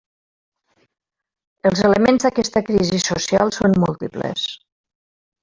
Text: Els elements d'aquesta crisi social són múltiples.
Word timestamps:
Els 1.71 1.83
elements 1.89 2.25
d'aquesta 2.25 2.63
crisi 2.71 3.03
social 3.09 3.55
són 3.59 3.79
múltiples. 3.85 4.49